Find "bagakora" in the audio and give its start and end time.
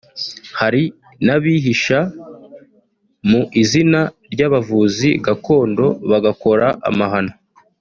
6.09-6.67